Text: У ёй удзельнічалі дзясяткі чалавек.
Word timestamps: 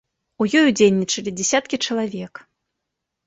У 0.43 0.45
ёй 0.59 0.63
удзельнічалі 0.69 1.33
дзясяткі 1.41 1.79
чалавек. 1.85 2.33